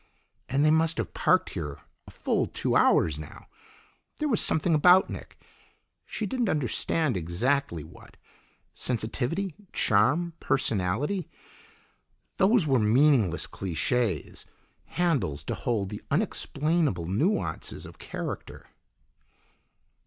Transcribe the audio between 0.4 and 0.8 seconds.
And they